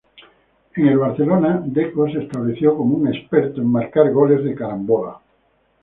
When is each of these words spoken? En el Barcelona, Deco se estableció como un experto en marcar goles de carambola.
En 0.77 0.87
el 0.87 0.97
Barcelona, 0.97 1.61
Deco 1.63 2.09
se 2.09 2.23
estableció 2.23 2.75
como 2.75 2.97
un 2.97 3.13
experto 3.13 3.61
en 3.61 3.67
marcar 3.71 4.11
goles 4.11 4.43
de 4.43 4.55
carambola. 4.55 5.19